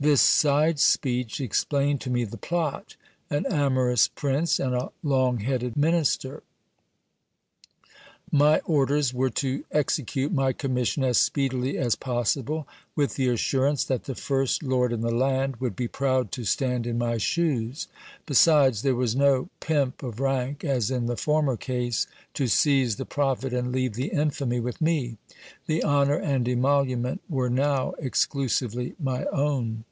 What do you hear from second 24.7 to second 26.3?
me; the honour